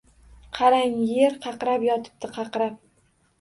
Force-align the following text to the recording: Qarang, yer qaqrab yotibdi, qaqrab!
Qarang, 0.59 0.95
yer 1.09 1.35
qaqrab 1.43 1.85
yotibdi, 1.89 2.31
qaqrab! 2.39 2.81